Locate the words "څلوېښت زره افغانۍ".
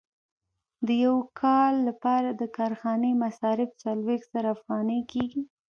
3.83-5.01